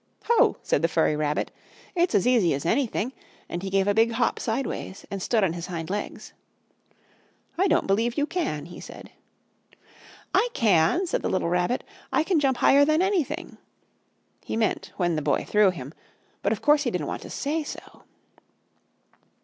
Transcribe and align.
"Ho!" 0.23 0.57
said 0.63 0.81
the 0.81 0.87
furry 0.87 1.15
rabbit. 1.15 1.51
"It's 1.93 2.15
as 2.15 2.25
easy 2.25 2.55
as 2.55 2.65
anything," 2.65 3.13
And 3.47 3.61
he 3.61 3.69
gave 3.69 3.87
a 3.87 3.93
big 3.93 4.13
hop 4.13 4.39
sideways 4.39 5.05
and 5.11 5.21
stood 5.21 5.43
on 5.43 5.53
his 5.53 5.67
hind 5.67 5.91
legs. 5.91 6.33
"I 7.55 7.67
don't 7.67 7.85
believe 7.85 8.17
you 8.17 8.25
can!" 8.25 8.65
he 8.65 8.79
said. 8.79 9.11
"I 10.33 10.47
can!" 10.55 11.05
said 11.05 11.21
the 11.21 11.29
little 11.29 11.49
Rabbit. 11.49 11.83
"I 12.11 12.23
can 12.23 12.39
jump 12.39 12.57
higher 12.57 12.83
than 12.83 13.03
anything!" 13.03 13.59
He 14.43 14.57
meant 14.57 14.91
when 14.97 15.15
the 15.15 15.21
Boy 15.21 15.45
threw 15.47 15.69
him, 15.69 15.93
but 16.41 16.51
of 16.51 16.63
course 16.63 16.81
he 16.81 16.89
didn't 16.89 17.05
want 17.05 17.21
to 17.21 17.29
say 17.29 17.63
so. 17.63 18.01